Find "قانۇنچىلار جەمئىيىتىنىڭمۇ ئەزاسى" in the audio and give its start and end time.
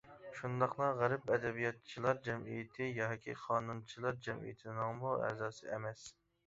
3.45-5.75